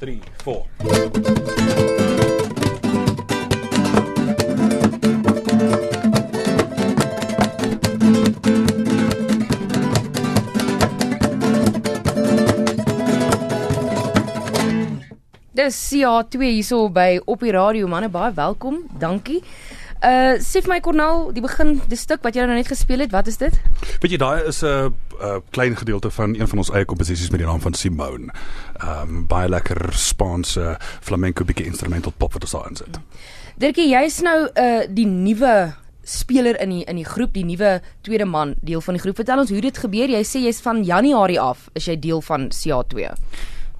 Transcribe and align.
3 0.00 0.20
4 0.44 1.70
Dis 15.60 15.76
CA2 15.92 16.40
hierso 16.40 16.88
by 16.88 17.18
op 17.28 17.42
die 17.44 17.52
radio 17.52 17.84
manne 17.90 18.08
baie 18.08 18.32
welkom. 18.32 18.78
Dankie. 18.98 19.42
Uh 20.00 20.38
sê 20.40 20.62
vir 20.64 20.70
my 20.72 20.78
Cornel, 20.80 21.26
die 21.36 21.42
begin 21.44 21.74
die 21.90 21.98
stuk 22.00 22.22
wat 22.24 22.36
jy 22.36 22.46
nou 22.48 22.54
net 22.56 22.70
gespeel 22.70 23.02
het, 23.04 23.12
wat 23.12 23.26
is 23.28 23.36
dit? 23.36 23.52
Weet 24.00 24.14
jy 24.14 24.20
daai 24.22 24.48
is 24.48 24.62
'n 24.62 24.66
uh, 24.66 24.90
uh, 25.20 25.40
klein 25.52 25.76
gedeelte 25.76 26.10
van 26.10 26.32
een 26.34 26.48
van 26.48 26.58
ons 26.58 26.70
eie 26.70 26.84
komposisies 26.84 27.30
met 27.30 27.40
die 27.40 27.48
naam 27.48 27.60
van 27.60 27.74
Simone. 27.74 28.32
Ehm 28.80 29.02
um, 29.02 29.26
baie 29.26 29.48
lekker 29.48 29.92
Spaanse 29.92 30.78
flamenco 31.00 31.44
bietjie 31.44 31.66
instrumental 31.66 32.12
pop 32.16 32.32
wat 32.32 32.42
ons 32.42 32.52
daar 32.52 32.68
insit. 32.68 32.98
Dirkie, 33.56 33.90
jy's 33.92 34.20
nou 34.24 34.48
uh 34.56 34.88
die 34.88 35.06
nuwe 35.06 35.74
speler 36.02 36.56
in 36.60 36.70
die 36.70 36.84
in 36.84 36.96
die 36.96 37.04
groep, 37.04 37.34
die 37.34 37.44
nuwe 37.44 37.80
tweede 38.00 38.24
man 38.24 38.54
deel 38.60 38.80
van 38.80 38.94
die 38.94 39.02
groep. 39.02 39.16
Vertel 39.16 39.38
ons 39.38 39.50
hoe 39.50 39.60
dit 39.60 39.78
gebeur. 39.78 40.08
Jy 40.08 40.24
sê 40.24 40.40
jy's 40.40 40.60
van 40.64 40.84
Januarie 40.84 41.40
af 41.40 41.68
is 41.74 41.84
jy 41.84 41.98
deel 41.98 42.20
van 42.20 42.48
CA2. 42.48 43.12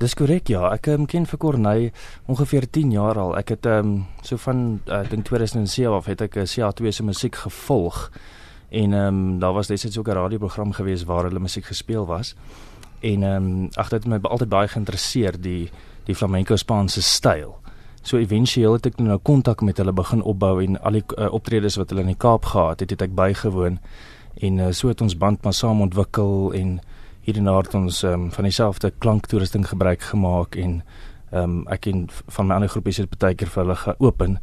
Dis 0.01 0.15
korrek 0.17 0.49
ja. 0.49 0.63
Ek 0.73 0.87
um, 0.95 1.05
ken 1.05 1.27
vir 1.29 1.39
Corneille 1.41 1.89
ongeveer 2.33 2.65
10 2.73 2.93
jaar 2.95 3.19
al. 3.21 3.35
Ek 3.37 3.51
het 3.53 3.67
ehm 3.69 3.89
um, 3.91 3.97
so 4.25 4.41
van 4.41 4.81
uh, 4.89 5.03
ek 5.03 5.11
dink 5.13 5.27
2007 5.29 5.93
af 5.93 6.07
het 6.09 6.23
ek 6.25 6.39
uh, 6.41 6.47
CA2 6.49 6.93
se 6.97 7.05
musiek 7.05 7.37
gevolg. 7.37 8.07
En 8.71 8.95
ehm 8.97 9.19
um, 9.21 9.39
daar 9.43 9.53
was 9.53 9.69
destyds 9.69 9.99
ook 9.99 10.09
'n 10.09 10.17
radioprogram 10.17 10.73
gewees 10.73 11.05
waar 11.05 11.29
hulle 11.29 11.41
musiek 11.41 11.69
gespeel 11.69 12.07
was. 12.07 12.35
En 13.01 13.23
ehm 13.23 13.45
um, 13.45 13.69
ag 13.75 13.93
dit 13.93 14.05
het 14.05 14.09
my 14.09 14.19
altyd 14.23 14.49
baie 14.49 14.69
geïnteresseer 14.69 15.41
die 15.41 15.69
die 16.05 16.15
flamenco 16.15 16.57
Spaanse 16.57 17.03
styl. 17.03 17.59
So 18.03 18.17
éventueel 18.17 18.73
het 18.73 18.87
ek 18.87 18.99
nou 18.99 19.19
kontak 19.19 19.61
met 19.61 19.77
hulle 19.77 19.93
begin 19.93 20.23
opbou 20.23 20.63
en 20.65 20.81
al 20.81 20.93
die 20.93 21.05
uh, 21.19 21.29
optredes 21.33 21.77
wat 21.77 21.91
hulle 21.91 22.01
in 22.01 22.15
die 22.15 22.17
Kaap 22.17 22.45
gehad 22.45 22.81
het, 22.81 22.91
het 22.91 23.03
ek 23.03 23.15
bygewoon. 23.15 23.79
En 24.41 24.59
uh, 24.59 24.73
so 24.73 24.89
het 24.89 25.01
ons 25.01 25.17
band 25.17 25.45
maar 25.45 25.53
saam 25.53 25.81
ontwikkel 25.81 26.53
en 26.53 26.81
hier 27.21 27.37
en 27.37 27.45
daar 27.45 27.63
het 27.63 27.75
ons 27.75 28.03
um, 28.03 28.31
van 28.33 28.45
dieselfde 28.45 28.93
klanktoerusting 28.99 29.69
gebruik 29.69 30.03
gemaak 30.03 30.57
en 30.57 30.83
um, 31.33 31.67
ek 31.69 31.87
en 31.87 32.09
van 32.27 32.47
my 32.47 32.55
ander 32.55 32.73
groepies 32.73 32.97
het 33.03 33.19
baie 33.19 33.35
keer 33.35 33.49
vir 33.49 33.65
hulle 33.65 33.77
geopen 33.77 34.39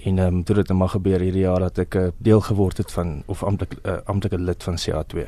en 0.00 0.18
ehm 0.18 0.34
um, 0.34 0.42
toe 0.44 0.54
dit 0.54 0.68
nou 0.68 0.78
maar 0.78 0.94
gebeur 0.94 1.20
hierdie 1.20 1.44
jaar 1.44 1.60
dat 1.60 1.78
ek 1.78 1.94
'n 1.94 1.98
uh, 1.98 2.12
deel 2.18 2.40
geword 2.40 2.76
het 2.76 2.92
van 2.92 3.22
of 3.26 3.42
amptelik 3.42 3.78
uh, 3.84 3.98
amptelike 4.04 4.38
lid 4.38 4.62
van 4.62 4.78
CA2. 4.78 5.26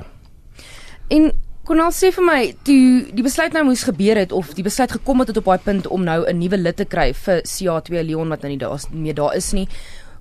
En 1.09 1.33
Cornel 1.62 1.92
sê 1.94 2.09
vir 2.11 2.25
my, 2.27 2.41
toe 2.67 3.06
die 3.14 3.22
besluit 3.22 3.53
nou 3.53 3.62
moes 3.64 3.84
gebeur 3.87 4.19
het 4.19 4.33
of 4.33 4.48
die 4.59 4.64
besluit 4.66 4.92
gekom 4.92 5.22
het 5.22 5.28
tot 5.31 5.37
op 5.37 5.44
daai 5.44 5.59
punt 5.62 5.87
om 5.87 6.03
nou 6.05 6.27
'n 6.27 6.39
nuwe 6.39 6.59
lid 6.59 6.77
te 6.77 6.84
kry 6.84 7.12
vir 7.14 7.42
CA2 7.47 8.03
Leon 8.03 8.28
wat 8.28 8.42
nou 8.42 8.50
nie 8.50 8.59
daar 8.59 8.75
is 8.75 8.89
meer 8.91 9.14
daar 9.14 9.37
is 9.37 9.53
nie. 9.53 9.69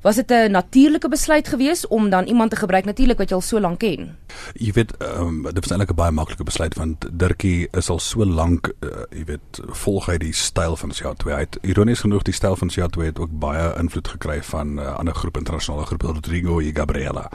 Was 0.01 0.15
dit 0.15 0.31
'n 0.31 0.51
natuurlike 0.51 1.09
besluit 1.09 1.47
geweest 1.47 1.87
om 1.87 2.09
dan 2.09 2.25
iemand 2.25 2.49
te 2.49 2.55
gebruik 2.55 2.85
natuurlik 2.85 3.17
wat 3.17 3.29
jy 3.29 3.35
al 3.35 3.41
so 3.41 3.59
lank 3.59 3.79
ken? 3.79 4.17
Jy 4.53 4.71
weet, 4.71 4.93
um, 5.17 5.43
dit 5.43 5.59
was 5.59 5.69
eintlik 5.69 5.89
'n 5.89 5.95
baie 5.95 6.11
maklike 6.11 6.43
besluit 6.43 6.75
want 6.75 7.05
Dirkie 7.11 7.67
is 7.71 7.89
al 7.89 7.99
so 7.99 8.25
lank, 8.25 8.73
uh, 8.79 8.89
jy 9.09 9.23
weet, 9.25 9.61
volg 9.67 10.05
hy 10.05 10.17
die 10.17 10.33
styl 10.33 10.75
van 10.75 10.91
CA2. 10.91 11.33
Hy 11.33 11.39
het 11.39 11.57
ironies 11.61 11.99
genoeg 11.99 12.21
die 12.21 12.33
styl 12.33 12.55
van 12.55 12.71
CA2 12.71 13.05
het 13.05 13.19
ook 13.19 13.29
baie 13.31 13.73
invloed 13.77 14.07
gekry 14.07 14.43
van 14.43 14.73
'n 14.73 14.77
uh, 14.77 14.95
ander 14.95 15.15
groep 15.15 15.37
internasionale 15.37 15.85
groep 15.85 16.01
Rodrigo 16.01 16.59
y 16.59 16.71
Gabriela. 16.73 17.29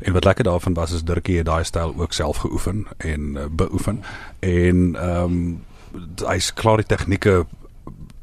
En 0.00 0.12
wat 0.12 0.24
lekker 0.24 0.44
daarvan 0.44 0.74
was 0.74 0.92
is 0.92 1.04
Dirkie 1.04 1.36
het 1.36 1.46
daai 1.46 1.64
styl 1.64 1.94
ook 1.96 2.12
self 2.12 2.36
geoefen 2.36 2.86
en 2.96 3.20
uh, 3.20 3.44
beoefen 3.50 4.02
en 4.38 4.96
ehm 4.96 5.24
um, 5.24 5.64
hy's 6.26 6.54
klaar 6.54 6.76
die 6.76 6.86
tegnieke 6.86 7.46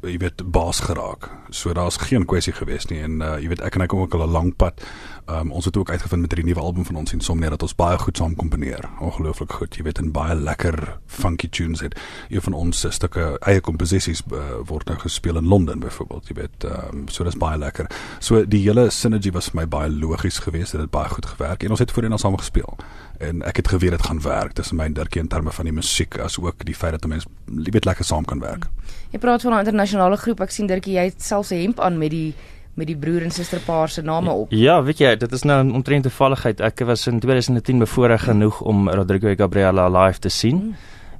jy 0.02 0.18
weet 0.18 0.42
baas 0.50 0.80
geraak. 0.82 1.28
So 1.54 1.72
daar's 1.72 1.96
geen 2.02 2.24
kwessie 2.26 2.52
gewees 2.52 2.88
nie 2.90 3.00
en 3.04 3.20
uh, 3.22 3.36
jy 3.38 3.52
weet 3.52 3.62
ek 3.62 3.76
en 3.76 3.84
hy 3.84 3.88
kom 3.90 4.02
ook 4.02 4.14
al 4.14 4.26
'n 4.26 4.32
lang 4.32 4.50
pad. 4.56 4.82
Um, 5.30 5.52
ons 5.52 5.64
het 5.64 5.76
ook 5.76 5.90
uitgevind 5.90 6.20
met 6.20 6.32
hierdie 6.34 6.48
nuwe 6.50 6.64
album 6.64 6.84
van 6.84 6.96
ons 6.96 7.12
Insomnia 7.12 7.50
dat 7.50 7.62
ons 7.62 7.74
baie 7.74 7.98
goed 7.98 8.16
saam 8.16 8.34
komponeer. 8.34 8.88
Ongelooflik 9.00 9.52
goed. 9.52 9.76
Jy 9.76 9.82
weet 9.82 9.98
en 9.98 10.12
baie 10.12 10.34
lekker 10.34 10.98
funky 11.06 11.48
tunes 11.48 11.80
het. 11.80 11.94
Een 12.28 12.42
van 12.42 12.52
ons 12.52 12.86
stukke 12.90 13.38
eie 13.40 13.60
komposisies 13.60 14.22
uh, 14.32 14.38
word 14.66 14.86
nou 14.86 14.98
gespeel 14.98 15.36
in 15.36 15.46
Londen 15.46 15.78
byvoorbeeld. 15.78 16.28
Jy 16.28 16.34
weet 16.34 16.64
um, 16.64 17.08
so 17.08 17.24
dis 17.24 17.36
baie 17.36 17.58
lekker. 17.58 17.86
So 18.18 18.44
die 18.44 18.62
hele 18.62 18.90
synergy 18.90 19.30
was 19.30 19.50
vir 19.50 19.60
my 19.60 19.68
baie 19.68 19.90
logies 19.90 20.38
geweest. 20.38 20.72
Dit 20.72 20.80
het 20.80 20.90
baie 20.90 21.08
goed 21.08 21.26
gewerk 21.26 21.62
en 21.62 21.70
ons 21.70 21.78
het 21.78 21.90
voorheen 21.90 22.12
al 22.12 22.18
saam 22.18 22.36
gespeel 22.36 22.76
en 23.22 23.42
ek 23.46 23.56
het 23.62 23.68
geweet 23.68 23.94
dit 23.94 24.02
gaan 24.02 24.20
werk 24.22 24.52
tussen 24.58 24.76
my 24.76 24.88
en 24.90 24.96
Dirkie 24.96 25.20
in 25.22 25.28
terme 25.28 25.52
van 25.54 25.68
die 25.68 25.74
musiek 25.74 26.18
as 26.18 26.38
ook 26.40 26.64
die 26.66 26.74
feit 26.74 26.92
dat 26.92 27.04
'n 27.04 27.08
mens 27.08 27.26
weet 27.46 27.84
lekker 27.84 28.04
saam 28.04 28.24
kan 28.24 28.40
werk. 28.40 28.66
Jy 29.10 29.18
praat 29.18 29.42
van 29.42 29.52
'n 29.52 29.64
internasionale 29.92 30.16
groep. 30.16 30.40
Ek 30.40 30.52
sien 30.52 30.68
Dirkie 30.68 30.96
jy 30.96 31.10
het 31.10 31.22
selfs 31.22 31.52
'n 31.52 31.60
hemp 31.60 31.80
aan 31.80 31.98
met 31.98 32.10
die 32.10 32.34
met 32.74 32.86
die 32.86 32.96
broer 32.96 33.22
en 33.22 33.30
suster 33.30 33.60
paar 33.60 33.88
se 33.88 34.02
name 34.02 34.30
op. 34.30 34.50
Ja, 34.50 34.82
weet 34.82 34.98
jy, 34.98 35.16
dit 35.16 35.32
is 35.32 35.42
nou 35.42 35.62
'n 35.62 35.74
omtrent 35.74 36.02
toevalligheid. 36.02 36.60
Ek 36.60 36.80
was 36.86 37.06
in 37.06 37.20
2010 37.20 37.78
bevoorreg 37.78 38.24
genoeg 38.24 38.62
om 38.62 38.88
Rodrigo 38.88 39.28
y 39.28 39.36
Gabriela 39.36 39.88
live 39.88 40.18
te 40.18 40.28
sien 40.28 40.56
hmm. 40.56 40.74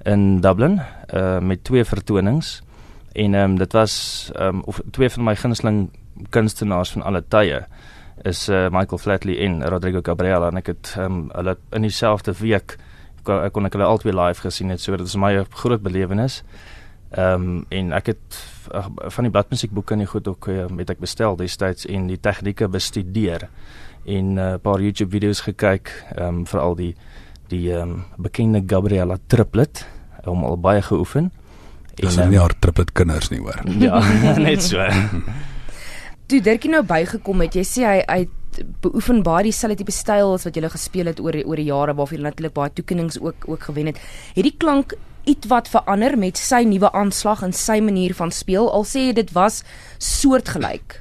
in 0.04 0.40
Dublin 0.40 0.80
uh 1.14 1.40
met 1.40 1.64
twee 1.64 1.84
vertonings. 1.84 2.62
En 3.12 3.34
ehm 3.34 3.50
um, 3.50 3.58
dit 3.58 3.72
was 3.72 4.30
ehm 4.34 4.48
um, 4.48 4.62
of 4.64 4.80
twee 4.90 5.10
van 5.10 5.24
my 5.24 5.36
gunsteling 5.36 5.90
kunstenaars 6.30 6.90
van 6.92 7.02
alle 7.02 7.22
tye 7.28 7.66
is 8.22 8.48
uh, 8.48 8.68
Michael 8.70 8.98
Flatley 8.98 9.38
en 9.38 9.68
Rodrigo 9.68 10.00
Gabriela 10.02 10.48
en 10.48 10.56
ek 10.56 10.66
het 10.66 10.94
um, 10.98 11.30
hulle 11.32 11.56
in 11.70 11.82
dieselfde 11.82 12.32
week 12.38 12.76
kon, 13.22 13.50
kon 13.50 13.66
ek 13.66 13.72
hulle 13.72 13.84
albei 13.84 14.12
live 14.12 14.40
gesien 14.40 14.70
het 14.70 14.80
so 14.80 14.96
dit 14.96 15.06
is 15.06 15.16
my 15.16 15.44
groot 15.50 15.82
belewenis. 15.82 16.42
Ehm 17.12 17.34
um, 17.34 17.64
en 17.68 17.92
ek 17.92 18.06
het 18.06 18.38
uh, 18.72 18.86
van 19.12 19.26
die 19.26 19.32
bladmusiekboeke 19.32 19.92
en 19.92 20.04
die 20.04 20.08
goed 20.08 20.28
ook 20.28 20.48
uh, 20.48 20.66
met 20.72 20.90
ek 20.90 21.02
bestel 21.02 21.36
destyds 21.36 21.84
en 21.86 22.06
die 22.08 22.20
tegnieke 22.20 22.68
bestudeer 22.72 23.48
en 24.04 24.34
'n 24.34 24.38
uh, 24.38 24.54
paar 24.62 24.80
YouTube 24.80 25.10
video's 25.10 25.40
gekyk 25.44 25.92
ehm 26.16 26.28
um, 26.28 26.46
vir 26.46 26.60
al 26.60 26.74
die 26.74 26.94
die 27.48 27.72
ehm 27.72 27.90
um, 27.90 28.04
bekende 28.16 28.62
Gabriela 28.66 29.18
triplet 29.26 29.86
om 30.24 30.44
al 30.44 30.56
baie 30.56 30.82
geoefen. 30.82 31.32
Dis 31.94 32.16
nie 32.16 32.38
haar 32.38 32.54
triplet 32.58 32.92
kinders 32.92 33.28
nie 33.30 33.40
hoor. 33.40 33.60
Ja, 33.78 34.00
net 34.48 34.62
so. 34.62 34.80
toe 36.26 36.40
Dirkie 36.40 36.70
nou 36.70 36.82
bygekom 36.82 37.40
het, 37.40 37.54
jy 37.54 37.64
sê 37.66 37.84
hy 37.86 37.98
hy 38.08 38.28
beoefen 38.84 39.22
baie 39.24 39.46
dieselfde 39.46 39.78
tipe 39.80 39.94
styl 39.96 40.34
as 40.34 40.44
wat 40.44 40.52
jy 40.52 40.60
gele 40.60 40.72
gespeel 40.72 41.08
het 41.08 41.20
oor 41.24 41.38
oor 41.40 41.56
die 41.56 41.70
jare 41.70 41.94
waarvoor 41.96 42.18
jy 42.18 42.24
natuurlik 42.26 42.54
baie 42.56 42.74
toekennings 42.76 43.18
ook 43.20 43.48
ook 43.48 43.62
gewen 43.70 43.88
het. 43.92 44.00
Het 44.36 44.44
die 44.44 44.56
klank 44.58 44.92
ietwat 45.24 45.70
verander 45.70 46.18
met 46.18 46.36
sy 46.36 46.64
nuwe 46.66 46.90
aanslag 46.92 47.42
en 47.46 47.54
sy 47.56 47.78
manier 47.80 48.14
van 48.18 48.32
speel 48.34 48.68
al 48.68 48.84
sê 48.84 49.08
jy 49.08 49.14
dit 49.22 49.32
was 49.32 49.62
soortgelyk? 49.98 51.00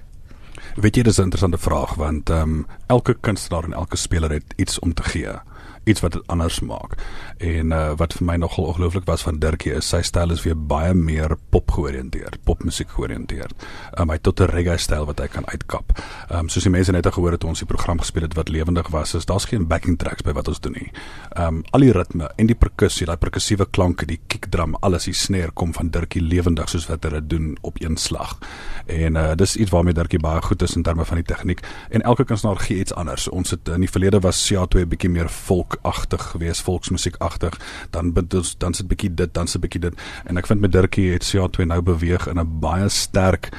Weet 0.77 0.95
jy 0.95 1.03
dis 1.03 1.19
'n 1.19 1.27
interessante 1.27 1.57
vraag 1.57 1.95
want 1.95 2.29
ehm 2.29 2.41
um, 2.41 2.67
elke 2.87 3.13
kunstenaar 3.13 3.63
en 3.63 3.73
elke 3.73 3.97
speler 3.97 4.31
het 4.31 4.53
iets 4.57 4.79
om 4.79 4.93
te 4.93 5.03
gee 5.03 5.35
iets 5.83 6.01
wat 6.01 6.11
dit 6.11 6.27
anders 6.27 6.59
maak. 6.59 6.93
En 7.37 7.71
uh, 7.73 7.91
wat 7.97 8.13
vir 8.13 8.25
my 8.25 8.35
nogal 8.35 8.69
ongelooflik 8.69 9.05
was 9.09 9.23
van 9.25 9.39
Dirkie 9.41 9.73
is 9.73 9.89
sy 9.89 10.01
styl 10.05 10.31
is 10.31 10.43
weer 10.45 10.57
baie 10.57 10.93
meer 10.93 11.35
pop 11.49 11.71
georiënteerd, 11.73 12.37
popmusiek 12.45 12.91
georiënteerd. 12.93 13.55
Um, 13.97 14.11
hy 14.11 14.19
het 14.19 14.23
tot 14.23 14.41
'n 14.41 14.51
reggae 14.51 14.77
styl 14.77 15.05
wat 15.05 15.19
hy 15.19 15.27
kan 15.27 15.45
uitkap. 15.47 15.97
Ehm 16.29 16.39
um, 16.39 16.49
soos 16.49 16.63
die 16.63 16.71
mense 16.71 16.91
net 16.91 17.07
gehoor 17.07 17.31
het 17.31 17.43
ons 17.43 17.59
die 17.59 17.67
program 17.67 17.99
gespeel 17.99 18.23
het 18.23 18.33
wat 18.33 18.49
lewendig 18.49 18.87
was, 18.87 19.15
is 19.15 19.25
daar's 19.25 19.45
geen 19.45 19.67
backing 19.67 19.97
tracks 19.97 20.21
by 20.21 20.31
wat 20.31 20.47
ons 20.47 20.59
doen 20.59 20.73
nie. 20.73 20.91
Ehm 21.35 21.47
um, 21.47 21.63
al 21.71 21.79
die 21.79 21.91
ritme 21.91 22.29
en 22.35 22.45
die 22.45 22.55
perkussie, 22.55 23.05
daai 23.05 23.17
perkussiewe 23.17 23.65
klanke, 23.71 24.05
die 24.05 24.19
kickdrum, 24.27 24.75
alles 24.81 25.03
die 25.03 25.13
snare 25.13 25.51
kom 25.51 25.73
van 25.73 25.89
Dirkie 25.89 26.21
lewendig 26.21 26.69
soos 26.69 26.87
wat 26.87 27.03
hy 27.03 27.09
dit 27.09 27.29
doen 27.29 27.57
op 27.61 27.81
een 27.81 27.97
slag. 27.97 28.37
En 28.85 29.15
uh, 29.15 29.35
dis 29.35 29.55
iets 29.55 29.71
waarmee 29.71 29.93
Dirkie 29.93 30.19
baie 30.19 30.41
goed 30.41 30.61
is 30.61 30.75
in 30.75 30.83
terme 30.83 31.05
van 31.05 31.17
die 31.17 31.25
tegniek 31.25 31.59
en 31.89 32.01
elke 32.01 32.23
kunstenaar 32.23 32.59
gee 32.59 32.79
iets 32.79 32.93
anders. 32.93 33.27
Ons 33.27 33.49
het 33.51 33.67
in 33.67 33.79
die 33.79 33.89
verlede 33.89 34.19
was 34.19 34.51
CA2 34.51 34.85
bietjie 34.85 35.09
meer 35.09 35.29
folk 35.29 35.70
folkagtig 35.71 36.21
geweest, 36.31 36.61
volksmusiekagtig, 36.61 37.59
dan 37.89 38.13
ons 38.35 38.57
dan 38.57 38.73
sit 38.73 38.87
bietjie 38.87 39.13
dit, 39.13 39.33
dan 39.33 39.47
sit 39.47 39.61
bietjie 39.61 39.81
dit. 39.81 39.93
En 40.25 40.37
ek 40.37 40.47
vind 40.47 40.61
met 40.61 40.71
Dirkie 40.71 41.11
het 41.13 41.25
CA2 41.25 41.65
nou 41.65 41.81
beweeg 41.81 42.27
in 42.27 42.39
'n 42.39 42.59
baie 42.59 42.89
sterk 42.89 43.49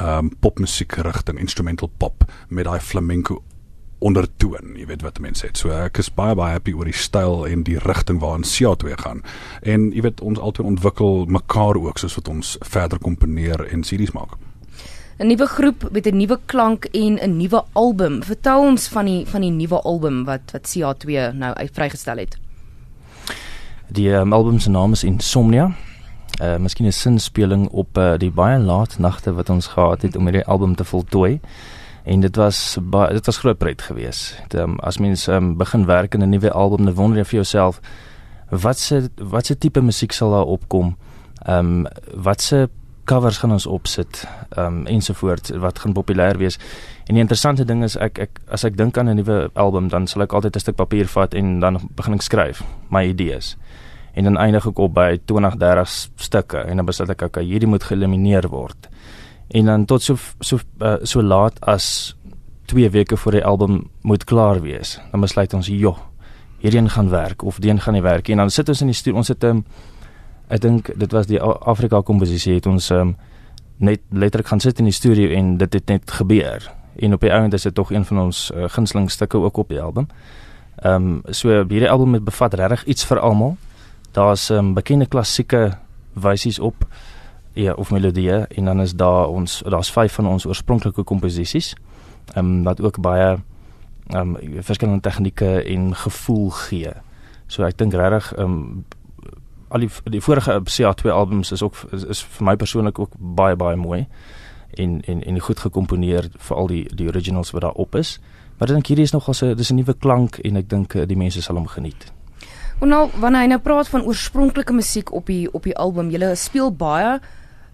ehm 0.00 0.18
um, 0.18 0.30
popmusiek 0.40 0.92
rigting, 0.92 1.38
instrumental 1.38 1.90
pop 1.98 2.24
met 2.48 2.64
daai 2.64 2.80
flamenco 2.80 3.42
ondertoon, 3.98 4.76
jy 4.76 4.86
weet 4.86 5.02
wat 5.02 5.18
mense 5.18 5.46
sê. 5.46 5.50
So 5.52 5.70
ek 5.70 5.98
is 5.98 6.10
baie 6.10 6.34
baie 6.34 6.52
happy 6.52 6.72
oor 6.72 6.84
die 6.84 6.92
styl 6.92 7.46
en 7.46 7.62
die 7.62 7.78
rigting 7.78 8.20
waarin 8.20 8.44
CA2 8.44 8.96
gaan. 8.96 9.22
En 9.62 9.92
jy 9.92 10.02
weet 10.02 10.20
ons 10.20 10.38
altyd 10.38 10.66
ontwikkel 10.66 11.26
mekaar 11.26 11.76
ook 11.76 11.98
soos 11.98 12.14
wat 12.14 12.28
ons 12.28 12.56
verder 12.60 12.98
komponeer 12.98 13.64
en 13.72 13.84
series 13.84 14.12
maak. 14.12 14.36
'n 15.18 15.26
nuwe 15.26 15.46
groep 15.46 15.88
met 15.90 16.06
'n 16.06 16.16
nuwe 16.16 16.38
klank 16.46 16.84
en 16.84 17.18
'n 17.22 17.36
nuwe 17.36 17.64
album. 17.72 18.22
Vertel 18.22 18.60
ons 18.60 18.88
van 18.88 19.04
die 19.04 19.26
van 19.26 19.40
die 19.40 19.50
nuwe 19.50 19.80
album 19.80 20.24
wat 20.24 20.40
wat 20.52 20.74
CA2 20.74 21.32
nou 21.32 21.54
uit 21.54 21.70
vrygestel 21.72 22.16
het. 22.16 22.38
Die 23.88 24.10
um, 24.12 24.32
album 24.32 24.58
se 24.58 24.70
naam 24.70 24.92
is 24.92 25.04
Insomnia. 25.04 25.74
Uh 26.42 26.56
miskien 26.56 26.86
'n 26.86 26.92
sinspeling 26.92 27.68
op 27.68 27.98
uh, 27.98 28.18
die 28.18 28.30
baie 28.30 28.58
laat 28.58 28.98
nagte 28.98 29.34
wat 29.34 29.50
ons 29.50 29.66
gehad 29.66 30.02
het 30.02 30.16
om 30.16 30.22
hierdie 30.24 30.44
album 30.44 30.74
te 30.74 30.84
voltooi. 30.84 31.40
En 32.02 32.20
dit 32.20 32.36
was 32.36 32.78
dit 33.08 33.26
was 33.26 33.38
groot 33.38 33.58
pret 33.58 33.82
geweest. 33.82 34.42
Um, 34.54 34.78
as 34.80 34.98
mens 34.98 35.26
um, 35.26 35.56
begin 35.56 35.84
werk 35.86 36.14
aan 36.14 36.22
'n 36.22 36.28
nuwe 36.28 36.52
album, 36.52 36.84
dan 36.84 36.94
wonder 36.94 37.18
jy 37.18 37.24
vir 37.24 37.34
jouself 37.34 37.80
wat 38.50 38.78
se 38.78 39.10
wat 39.16 39.46
se 39.46 39.58
tipe 39.58 39.80
musiek 39.80 40.12
sal 40.12 40.30
daar 40.30 40.44
opkom? 40.44 40.96
Ehm 41.42 41.58
um, 41.58 41.86
wat 42.14 42.42
se 42.42 42.68
covers 43.04 43.38
gaan 43.38 43.52
ons 43.52 43.66
opsit, 43.66 44.24
ehm 44.56 44.66
um, 44.66 44.86
ensovoorts 44.86 45.50
wat 45.60 45.78
gaan 45.78 45.92
populêr 45.92 46.38
wees. 46.38 46.58
En 47.06 47.14
die 47.14 47.22
interessante 47.22 47.64
ding 47.64 47.82
is 47.84 47.96
ek 47.96 48.18
ek 48.18 48.40
as 48.48 48.64
ek 48.64 48.76
dink 48.76 48.98
aan 48.98 49.08
'n 49.08 49.16
nuwe 49.16 49.50
album, 49.54 49.88
dan 49.88 50.06
sal 50.06 50.22
ek 50.22 50.32
altyd 50.32 50.56
'n 50.56 50.60
stuk 50.60 50.76
papier 50.76 51.06
vat 51.06 51.34
en 51.34 51.60
dan 51.60 51.78
begin 51.94 52.14
ek 52.14 52.22
skryf 52.22 52.62
my 52.88 53.04
idees. 53.04 53.56
En 54.14 54.24
dan 54.24 54.36
eindig 54.36 54.66
ek 54.66 54.78
op 54.78 54.94
by 54.94 55.20
20, 55.24 55.56
30 55.56 55.88
stukke 56.16 56.58
en 56.58 56.76
dan 56.76 56.86
besluit 56.86 57.10
ek 57.10 57.22
okay, 57.22 57.44
hierdie 57.44 57.68
moet 57.68 57.84
geëlimineer 57.84 58.48
word. 58.48 58.88
En 59.50 59.64
dan 59.64 59.84
tot 59.84 60.02
so 60.02 60.16
so 60.40 60.58
uh, 60.80 60.96
so 61.02 61.22
laat 61.22 61.60
as 61.60 62.16
2 62.66 62.90
weke 62.90 63.16
voor 63.16 63.32
die 63.32 63.44
album 63.44 63.90
moet 64.02 64.24
klaar 64.24 64.60
wees, 64.60 65.00
dan 65.10 65.20
besluit 65.20 65.54
ons, 65.54 65.66
"Joh, 65.66 65.98
hierdie 66.58 66.88
gaan 66.88 67.10
werk 67.10 67.42
of 67.42 67.58
die 67.58 67.70
een 67.70 67.80
gaan 67.80 67.92
nie 67.94 68.02
werk 68.02 68.26
nie." 68.26 68.32
En 68.32 68.38
dan 68.38 68.50
sit 68.50 68.68
ons 68.68 68.80
in 68.80 68.86
die 68.86 68.94
studio, 68.94 69.18
ons 69.18 69.28
het 69.28 69.42
'n 69.42 69.46
um, 69.46 69.64
ek 70.54 70.62
dink 70.62 70.90
dit 70.94 71.12
was 71.12 71.26
die 71.26 71.40
Afrika 71.42 72.00
komposisie 72.06 72.54
het 72.54 72.66
ons 72.70 72.90
um, 72.94 73.16
net 73.82 74.00
letterlik 74.10 74.52
gaan 74.52 74.62
sit 74.62 74.78
in 74.78 74.86
die 74.88 74.94
studio 74.94 75.32
en 75.34 75.56
dit 75.58 75.72
het 75.72 75.90
net 75.90 76.10
gebeur 76.20 76.70
en 76.94 77.16
op 77.16 77.20
die 77.20 77.30
einde 77.30 77.56
is 77.58 77.66
dit 77.66 77.74
tog 77.74 77.90
een 77.90 78.04
van 78.04 78.20
ons 78.28 78.50
uh, 78.54 78.68
gunsteling 78.70 79.10
stukke 79.10 79.38
ook 79.38 79.56
op 79.56 79.68
die 79.68 79.80
album. 79.82 80.06
Ehm 80.76 80.94
um, 80.94 81.22
so 81.30 81.48
hierdie 81.48 81.90
album 81.90 82.14
het 82.14 82.24
bevat 82.24 82.54
regtig 82.54 82.84
iets 82.84 83.06
vir 83.06 83.18
almal. 83.18 83.56
Daar's 84.12 84.50
ehm 84.50 84.58
um, 84.58 84.74
bekende 84.74 85.06
klassieke 85.06 85.78
wysies 86.12 86.58
op 86.58 86.86
ja 87.52 87.72
of 87.72 87.90
melodieë 87.90 88.46
en 88.48 88.64
dan 88.64 88.80
is 88.80 88.94
daar 88.94 89.28
ons 89.28 89.62
daar's 89.66 89.90
vyf 89.90 90.12
van 90.12 90.26
ons 90.26 90.46
oorspronklike 90.46 91.02
komposisies. 91.02 91.74
Ehm 92.34 92.46
um, 92.46 92.62
wat 92.62 92.80
ook 92.80 93.00
baie 93.00 93.38
ehm 94.06 94.36
um, 94.36 94.62
verskillende 94.62 95.00
tegnieke 95.00 95.62
en 95.62 95.94
gevoel 95.94 96.50
gee. 96.50 96.92
So 97.46 97.64
ek 97.64 97.78
dink 97.78 97.92
regtig 97.92 98.32
ehm 98.36 98.44
um, 98.44 98.84
al 99.74 99.82
die 99.82 99.90
die 100.10 100.22
vorige 100.22 100.60
CA2 100.70 101.10
albums 101.10 101.52
is 101.52 101.62
ook 101.62 101.76
is, 101.92 102.04
is 102.14 102.22
vir 102.36 102.46
my 102.46 102.56
persoonlik 102.56 102.98
ook 102.98 103.14
baie 103.18 103.56
baie 103.58 103.76
mooi 103.76 104.06
en 104.78 105.00
en 105.10 105.22
en 105.22 105.40
goed 105.40 105.58
gekomponeer 105.58 106.30
vir 106.48 106.56
al 106.56 106.70
die 106.70 106.84
die 106.94 107.08
originals 107.10 107.50
wat 107.50 107.62
daar 107.66 107.80
op 107.86 107.94
is. 107.94 108.18
Maar 108.58 108.68
ek 108.68 108.74
dink 108.78 108.92
hierdie 108.92 109.06
is 109.08 109.14
nogal 109.14 109.34
so 109.34 109.54
dis 109.54 109.70
'n 109.70 109.76
nuwe 109.76 109.94
klank 109.98 110.38
en 110.38 110.56
ek 110.56 110.68
dink 110.68 110.94
eh, 110.94 111.06
die 111.06 111.16
mense 111.16 111.42
sal 111.42 111.56
hom 111.56 111.66
geniet. 111.66 112.12
En 112.80 112.88
nou 112.88 113.10
wanneer 113.20 113.40
hy 113.40 113.46
nou 113.46 113.58
praat 113.58 113.88
van 113.88 114.02
oorspronklike 114.02 114.72
musiek 114.72 115.12
op 115.12 115.26
die 115.26 115.52
op 115.52 115.62
die 115.62 115.76
album, 115.76 116.10
jy 116.10 116.34
speel 116.34 116.70
baie 116.70 117.20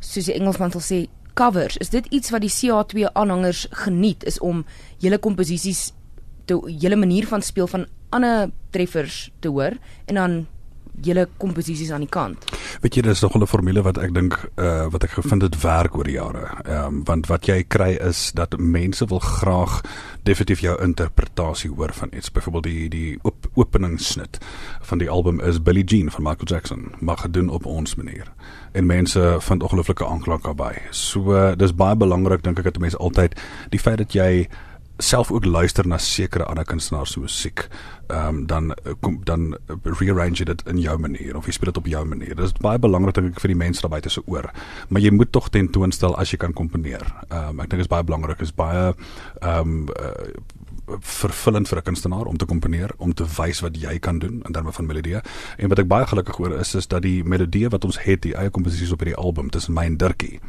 soos 0.00 0.24
die 0.24 0.34
Engelsman 0.34 0.70
sal 0.70 0.80
sê 0.80 1.08
covers. 1.34 1.76
Is 1.76 1.90
dit 1.90 2.06
iets 2.06 2.30
wat 2.30 2.40
die 2.40 2.50
CA2 2.50 3.12
aanhangers 3.12 3.66
geniet 3.70 4.24
is 4.24 4.38
om 4.38 4.64
julle 4.98 5.18
komposisies 5.18 5.92
te 6.44 6.56
julle 6.66 6.96
manier 6.96 7.26
van 7.26 7.42
speel 7.42 7.66
van 7.66 7.86
ander 8.10 8.50
treffers 8.70 9.30
te 9.40 9.48
hoor 9.48 9.76
en 10.06 10.14
dan 10.14 10.46
julle 11.02 11.28
komposisies 11.36 11.90
aan 11.90 12.04
die 12.04 12.10
kant. 12.12 12.44
Weet 12.80 12.94
jy 12.94 13.02
dis 13.02 13.20
nog 13.20 13.36
'n 13.36 13.46
formule 13.46 13.82
wat 13.82 13.98
ek 13.98 14.14
dink 14.14 14.38
uh 14.56 14.86
wat 14.90 15.04
ek 15.04 15.10
gevind 15.10 15.42
het 15.42 15.60
werk 15.62 15.96
oor 15.96 16.04
die 16.04 16.18
jare. 16.18 16.48
Ehm 16.64 16.86
um, 16.86 17.04
want 17.04 17.26
wat 17.26 17.46
jy 17.46 17.64
kry 17.68 17.98
is 18.00 18.32
dat 18.34 18.58
mense 18.58 19.06
wil 19.06 19.18
graag 19.18 19.80
definitief 20.22 20.60
jou 20.60 20.82
interpretasie 20.82 21.70
hoor 21.70 21.92
van 21.92 22.08
iets. 22.12 22.32
Byvoorbeeld 22.32 22.64
die 22.64 22.88
die 22.88 23.18
op, 23.22 23.46
openingssnit 23.54 24.38
van 24.80 24.98
die 24.98 25.10
album 25.10 25.40
is 25.40 25.62
Billie 25.62 25.84
Jean 25.84 26.10
van 26.10 26.22
Michael 26.22 26.46
Jackson, 26.46 26.92
maar 27.00 27.18
gedoen 27.18 27.48
op 27.48 27.66
ons 27.66 27.94
manier. 27.94 28.32
En 28.72 28.86
mense 28.86 29.36
vind 29.38 29.62
ongelooflike 29.62 30.06
aanklank 30.06 30.42
daarbey. 30.42 30.82
So 30.90 31.34
uh, 31.34 31.52
dis 31.56 31.74
baie 31.74 31.96
belangrik 31.96 32.42
dink 32.42 32.58
ek 32.58 32.64
dat 32.64 32.78
mense 32.78 32.96
altyd 32.96 33.40
die 33.70 33.80
feit 33.80 33.98
dat 33.98 34.12
jy 34.12 34.48
self 35.00 35.30
ook 35.32 35.44
luister 35.44 35.86
na 35.86 35.98
sekere 35.98 36.44
ander 36.44 36.64
kunstenaars 36.64 37.12
se 37.12 37.20
musiek, 37.20 37.66
ehm 38.10 38.28
um, 38.28 38.46
dan 38.46 38.74
kom 39.00 39.20
dan 39.24 39.56
rearrange 39.82 40.38
jy 40.38 40.44
dit 40.44 40.62
in 40.68 40.78
jou 40.82 40.96
manier 40.98 41.36
of 41.36 41.46
jy 41.46 41.52
speel 41.52 41.70
dit 41.72 41.80
op 41.82 41.86
jou 41.86 42.04
manier. 42.04 42.34
Dit 42.34 42.44
is 42.44 42.52
baie 42.52 42.78
belangrik 42.78 43.14
dink 43.14 43.34
ek 43.34 43.40
vir 43.40 43.54
die 43.54 43.60
mense 43.62 43.82
daar 43.82 43.90
buite 43.90 44.10
se 44.10 44.22
oor. 44.26 44.50
Maar 44.88 45.02
jy 45.02 45.12
moet 45.14 45.32
tog 45.32 45.48
tentoonstel 45.48 46.16
as 46.16 46.32
jy 46.32 46.38
kan 46.38 46.52
komponeer. 46.52 47.06
Ehm 47.30 47.54
um, 47.54 47.60
ek 47.60 47.70
dink 47.70 47.82
dit 47.82 47.88
is 47.88 47.94
baie 47.94 48.04
belangrik. 48.04 48.40
is 48.40 48.54
baie 48.54 48.94
ehm 49.40 49.60
um, 49.60 49.88
uh, 49.88 50.34
vervullend 51.00 51.68
vir 51.68 51.78
'n 51.78 51.82
kunstenaar 51.82 52.26
om 52.26 52.36
te 52.36 52.44
komponeer, 52.44 52.90
om 52.96 53.14
te 53.14 53.24
wys 53.36 53.60
wat 53.60 53.76
jy 53.76 53.98
kan 53.98 54.18
doen 54.18 54.42
in 54.44 54.52
terme 54.52 54.72
van 54.72 54.86
melodie. 54.86 55.20
En 55.56 55.68
wat 55.68 55.78
ek 55.78 55.88
baie 55.88 56.06
gelukkig 56.06 56.38
oor 56.38 56.58
is 56.58 56.74
is 56.74 56.86
dat 56.86 57.02
die 57.02 57.24
melodie 57.24 57.68
wat 57.68 57.84
ons 57.84 57.98
het, 57.98 58.22
die 58.22 58.34
eie 58.34 58.50
komposisies 58.50 58.92
op 58.92 58.98
hierdie 58.98 59.16
album 59.16 59.50
tussen 59.50 59.74
my 59.74 59.84
en 59.84 59.96
Dirkie 59.96 60.40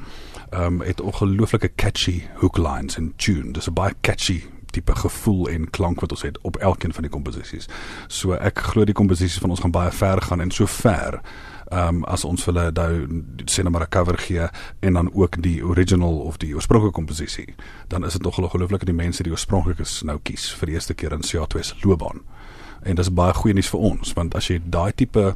ehm 0.51 0.63
um, 0.63 0.81
het 0.81 1.01
ongelooflike 1.01 1.71
catchy 1.75 2.23
hook 2.35 2.57
lines 2.57 2.97
en 2.97 3.13
tune. 3.15 3.51
Dis 3.51 3.67
'n 3.67 3.73
baie 3.73 3.93
catchy 4.01 4.43
tipe 4.71 4.95
gevoel 4.95 5.49
en 5.49 5.69
klank 5.69 5.99
wat 5.99 6.11
ons 6.11 6.21
het 6.21 6.37
op 6.41 6.57
elkeen 6.57 6.93
van 6.93 7.01
die 7.01 7.11
komposisies. 7.11 7.67
So 8.07 8.33
ek 8.33 8.59
glo 8.71 8.85
die 8.85 8.93
komposisies 8.93 9.39
van 9.39 9.49
ons 9.49 9.59
gaan 9.59 9.71
baie 9.71 9.91
ver 9.91 10.21
gaan 10.21 10.41
en 10.41 10.51
so 10.51 10.65
ver 10.65 11.21
ehm 11.71 11.95
um, 11.95 12.03
as 12.03 12.25
ons 12.27 12.45
hulle 12.45 12.71
nou 12.75 13.23
sien 13.45 13.71
maar 13.71 13.81
'n 13.81 13.89
cover 13.89 14.17
gee 14.17 14.47
en 14.79 14.93
dan 14.93 15.13
ook 15.13 15.41
die 15.41 15.65
original 15.65 16.19
of 16.19 16.37
die 16.37 16.53
oorspronklike 16.55 16.93
komposisie, 16.93 17.55
dan 17.87 18.05
is 18.05 18.13
dit 18.13 18.21
nog 18.21 18.37
ongelooflik 18.37 18.79
dat 18.79 18.89
die 18.89 19.03
mense 19.03 19.23
die 19.23 19.31
oorspronklikes 19.31 20.01
nou 20.01 20.19
kies 20.23 20.51
vir 20.53 20.65
die 20.65 20.75
eerste 20.75 20.93
keer 20.93 21.11
in 21.11 21.23
CA2 21.23 21.59
se 21.59 21.75
loopbaan. 21.81 22.21
En 22.83 22.95
dis 22.95 23.13
baie 23.13 23.33
goeie 23.33 23.53
nuus 23.53 23.69
vir 23.69 23.79
ons 23.79 24.13
want 24.13 24.35
as 24.35 24.47
jy 24.47 24.61
daai 24.65 24.91
tipe 24.95 25.35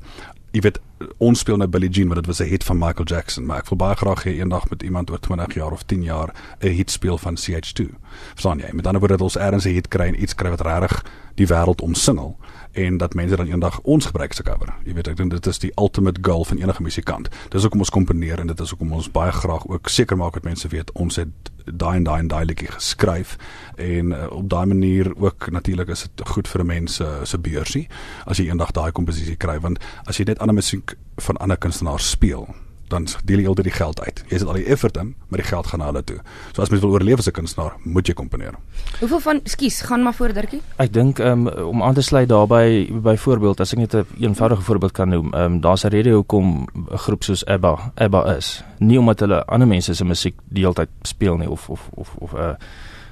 jy 0.55 0.61
weet 0.63 0.79
ons 1.19 1.41
speel 1.43 1.57
nou 1.59 1.67
Billie 1.67 1.89
Jean 1.91 2.07
maar 2.07 2.21
dit 2.21 2.29
was 2.31 2.39
'n 2.39 2.47
hit 2.47 2.63
van 2.63 2.77
Michael 2.77 3.05
Jackson 3.05 3.45
maar 3.45 3.59
ek 3.59 3.69
wil 3.69 3.77
baie 3.77 3.95
graag 3.95 4.23
hê 4.23 4.39
eendag 4.39 4.69
met 4.69 4.83
iemand 4.83 5.11
oor 5.11 5.19
20 5.19 5.53
jaar 5.53 5.71
of 5.71 5.83
10 5.83 6.03
jaar 6.03 6.33
'n 6.59 6.67
hit 6.67 6.91
speel 6.91 7.17
van 7.17 7.35
CH2 7.35 7.89
verstaan 8.33 8.59
jy 8.59 8.69
met 8.71 8.85
ander 8.87 8.99
woorde 8.99 9.17
dat 9.17 9.27
ons 9.27 9.37
ergens 9.37 9.65
'n 9.65 9.73
hit 9.73 9.87
kry 9.87 10.07
en 10.07 10.21
iets 10.21 10.35
kry 10.35 10.49
wat 10.49 10.61
regtig 10.61 11.03
die 11.35 11.47
wêreld 11.47 11.81
omsingel 11.81 12.37
en 12.71 12.97
dat 12.97 13.13
mense 13.13 13.35
dan 13.35 13.47
eendag 13.47 13.79
ons 13.81 14.05
gebruik 14.05 14.33
se 14.33 14.43
cover. 14.43 14.73
Jy 14.83 14.93
weet 14.93 15.07
ek 15.07 15.17
dink 15.17 15.31
dit 15.31 15.47
is 15.47 15.59
die 15.59 15.71
ultimate 15.79 16.19
goal 16.21 16.43
van 16.45 16.57
enige 16.57 16.83
musikant. 16.83 17.29
Dis 17.49 17.61
hoekom 17.61 17.79
ons 17.79 17.89
komponeer 17.89 18.39
en 18.39 18.47
dit 18.47 18.59
is 18.59 18.69
hoekom 18.69 18.91
ons 18.91 19.11
baie 19.11 19.31
graag 19.31 19.67
ook 19.67 19.87
seker 19.89 20.17
maak 20.17 20.33
dat 20.33 20.43
mense 20.43 20.67
weet 20.67 20.91
ons 20.91 21.15
het 21.15 21.51
daai 21.65 21.95
en 21.97 22.03
daai 22.03 22.19
en 22.19 22.27
daai 22.27 22.45
liedjie 22.45 22.71
geskryf. 22.71 23.37
En 23.75 24.11
uh, 24.11 24.25
op 24.31 24.49
daai 24.49 24.65
manier 24.65 25.11
ook 25.17 25.51
natuurlik 25.51 25.89
is 25.89 26.07
dit 26.07 26.27
goed 26.27 26.47
vir 26.47 26.65
mense 26.65 27.07
se 27.23 27.37
beursie 27.37 27.87
as 28.25 28.37
jy 28.37 28.49
eendag 28.49 28.71
daai 28.71 28.91
komposisie 28.91 29.35
kry. 29.35 29.59
Want 29.59 29.81
as 30.05 30.17
jy 30.17 30.29
net 30.29 30.39
ander 30.39 30.55
musiek 30.55 30.95
van 31.15 31.37
ander 31.37 31.57
kunstenaars 31.57 32.09
speel 32.09 32.47
dan 32.87 33.07
deel 33.25 33.39
jy 33.39 33.47
al 33.47 33.57
die 33.57 33.71
geld 33.71 34.01
uit. 34.01 34.23
Jy 34.29 34.37
sit 34.37 34.47
al 34.47 34.59
die 34.59 34.65
effort 34.65 34.97
in, 34.97 35.15
maar 35.27 35.41
die 35.41 35.47
geld 35.47 35.67
gaan 35.67 35.79
na 35.79 35.85
hulle 35.85 36.03
toe. 36.03 36.17
So 36.53 36.61
as 36.61 36.69
mens 36.69 36.83
wil 36.83 36.91
oorleef 36.91 37.17
as 37.17 37.27
'n 37.27 37.31
kunstenaar, 37.31 37.73
moet 37.83 38.07
jy 38.07 38.13
komponeer. 38.13 38.53
Hoeveel 38.99 39.19
van, 39.19 39.39
skus, 39.43 39.81
gaan 39.81 40.03
maar 40.03 40.13
voor 40.13 40.33
Dirkie? 40.33 40.61
Ek 40.77 40.93
dink 40.93 41.19
um, 41.19 41.47
om 41.47 41.83
aan 41.83 41.93
te 41.93 42.01
sluit 42.01 42.29
daarbey 42.29 42.89
byvoorbeeld 42.91 43.59
as 43.59 43.73
ek 43.73 43.79
net 43.79 43.93
'n 43.93 43.97
een 43.97 44.29
eenvoudige 44.29 44.61
voorbeeld 44.61 44.91
kan 44.91 45.09
noem, 45.09 45.33
um, 45.33 45.61
daar's 45.61 45.83
'n 45.83 45.87
rede 45.87 46.09
hoekom 46.09 46.67
'n 46.91 46.97
groep 46.97 47.23
soos 47.23 47.45
ABBA, 47.45 47.91
ABBA 47.95 48.35
is. 48.35 48.63
Nie 48.79 48.99
omdat 48.99 49.19
hulle 49.19 49.45
ander 49.45 49.67
mense 49.67 49.93
se 49.93 50.05
musiek 50.05 50.35
die 50.49 50.63
hele 50.63 50.73
tyd 50.73 50.89
speel 51.01 51.37
nie 51.37 51.49
of 51.49 51.69
of 51.69 51.89
of 51.93 52.15
of 52.19 52.33
uh 52.33 52.53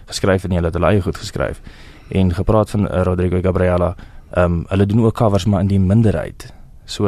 geskryf 0.06 0.44
en 0.44 0.52
hulle 0.52 0.66
het 0.66 0.74
hulle 0.74 0.88
eie 0.88 1.02
goed 1.02 1.18
geskryf. 1.18 1.62
En 2.08 2.34
gepraat 2.34 2.70
van 2.70 2.86
uh, 2.88 3.02
Rodrigo 3.02 3.40
Gabriela, 3.42 3.96
um, 4.38 4.66
hulle 4.68 4.86
doen 4.86 5.06
ook 5.06 5.16
covers 5.16 5.46
maar 5.46 5.60
in 5.60 5.68
die 5.68 5.80
minderheid. 5.80 6.54
So 6.86 7.08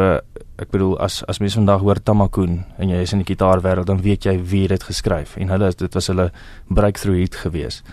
ek 0.56 0.72
bedoel 0.72 0.96
as 1.04 1.20
as 1.28 1.42
mense 1.44 1.60
vandag 1.60 1.82
hoor 1.84 2.00
Tamakoen 2.00 2.62
en 2.80 2.90
jy 2.90 3.02
is 3.04 3.14
in 3.14 3.24
die 3.24 3.28
gitaarwêreld 3.28 3.90
dan 3.90 4.02
weet 4.02 4.26
jy 4.26 4.38
wie 4.52 4.68
dit 4.72 4.84
geskryf 4.84 5.36
en 5.38 5.52
hulle 5.52 5.72
dit 5.76 5.98
was 5.98 6.08
hulle 6.08 6.30
breakthrough 6.72 7.20
hit 7.20 7.36
geweest. 7.44 7.84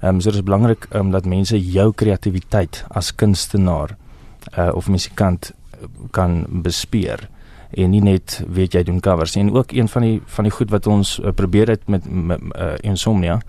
Ehm 0.00 0.14
um, 0.14 0.20
so 0.20 0.30
dit 0.30 0.38
is 0.38 0.46
belangrik 0.46 0.86
um, 0.94 1.10
dat 1.10 1.26
mense 1.26 1.58
jou 1.58 1.90
kreatiwiteit 1.92 2.84
as 2.90 3.10
kunstenaar 3.14 3.96
uh, 4.56 4.70
of 4.74 4.88
musikant 4.88 5.52
kan 6.10 6.44
bespeer 6.62 7.28
en 7.70 7.90
nie 7.90 8.00
net 8.00 8.38
weet 8.46 8.74
jy 8.78 8.84
doen 8.86 9.00
covers 9.00 9.36
en 9.36 9.50
ook 9.54 9.72
een 9.72 9.88
van 9.88 10.02
die 10.02 10.20
van 10.24 10.46
die 10.46 10.54
goed 10.54 10.70
wat 10.70 10.86
ons 10.86 11.18
uh, 11.18 11.32
probeer 11.34 11.68
het 11.74 11.88
met, 11.88 12.06
met 12.06 12.40
uh, 12.54 12.74
Insomnia 12.80 13.40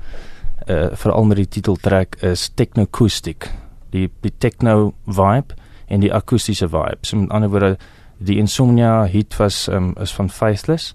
uh, 0.67 0.89
veral 0.91 1.29
met 1.29 1.37
die 1.37 1.47
titeltrek 1.47 2.17
is 2.25 2.49
Technoacoustic 2.49 3.51
die 3.93 4.09
die 4.21 4.33
techno 4.37 4.93
vibe 5.05 5.55
en 5.89 6.03
die 6.03 6.13
akoestiese 6.13 6.69
vibe. 6.69 7.01
So 7.01 7.17
met 7.17 7.33
ander 7.35 7.49
woorde, 7.49 7.77
die 8.17 8.37
Insomnia 8.37 9.05
hit 9.05 9.37
was 9.39 9.67
um, 9.67 9.93
is 10.01 10.13
van 10.13 10.29
Faithless 10.29 10.93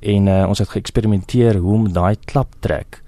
en 0.00 0.26
uh, 0.26 0.44
ons 0.48 0.58
het 0.58 0.68
geëksperimenteer 0.68 1.58
hoe 1.62 1.74
om 1.74 1.92
daai 1.92 2.16
klap 2.24 2.54
trek 2.60 3.02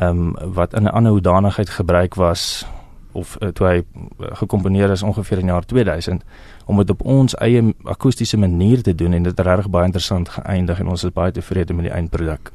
ehm 0.00 0.20
um, 0.40 0.52
wat 0.54 0.74
in 0.74 0.82
'n 0.82 0.94
ander 0.96 1.12
hoedanigheid 1.12 1.70
gebruik 1.70 2.14
was 2.14 2.66
of 3.12 3.36
uh, 3.40 3.48
toe 3.48 3.66
hy 3.66 3.76
uh, 3.76 4.26
gekomponeer 4.40 4.90
is 4.90 5.02
ongeveer 5.02 5.38
in 5.38 5.46
jaar 5.46 5.66
2000 5.66 6.24
om 6.64 6.76
dit 6.76 6.90
op 6.90 7.02
ons 7.02 7.34
eie 7.36 7.74
akoestiese 7.84 8.38
manier 8.38 8.82
te 8.82 8.94
doen 8.94 9.12
en 9.12 9.22
dit 9.22 9.36
het 9.36 9.46
regtig 9.46 9.70
baie 9.70 9.84
interessant 9.84 10.28
geëindig 10.28 10.80
en 10.80 10.88
ons 10.88 11.04
is 11.04 11.12
baie 11.12 11.32
tevrede 11.32 11.74
met 11.74 11.84
die 11.84 11.94
eindproduk. 11.94 12.52